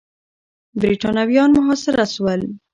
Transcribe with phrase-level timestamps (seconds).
[0.81, 2.41] برتانويان محاصره سول.